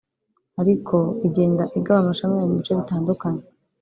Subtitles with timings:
[0.61, 0.95] ariko
[1.27, 3.43] igenda igaba amashami yayo mu bice bitandukanye